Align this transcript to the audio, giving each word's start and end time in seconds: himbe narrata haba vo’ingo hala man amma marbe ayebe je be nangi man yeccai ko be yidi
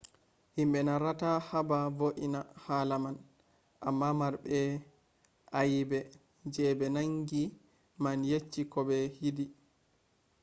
himbe 0.55 0.79
narrata 0.87 1.29
haba 1.49 1.79
vo’ingo 1.97 2.41
hala 2.65 2.95
man 3.03 3.15
amma 3.87 4.07
marbe 4.19 4.59
ayebe 5.59 5.99
je 6.53 6.63
be 6.77 6.85
nangi 6.95 7.41
man 8.03 8.19
yeccai 8.29 8.65
ko 8.71 8.79
be 8.87 8.97
yidi 9.21 9.45